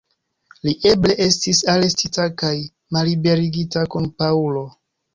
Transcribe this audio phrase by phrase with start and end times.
[0.67, 2.51] Li eble estis arestita kaj
[2.99, 4.69] malliberigita kun Paŭlo.